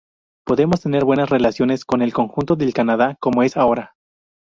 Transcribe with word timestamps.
Podemos 0.47 0.81
tener 0.81 1.05
buenas 1.05 1.29
relaciones 1.29 1.85
con 1.85 2.01
el 2.01 2.11
conjunto 2.11 2.55
del 2.55 2.73
Canadá 2.73 3.17
como 3.19 3.43
es 3.43 3.55
ahora. 3.55 3.93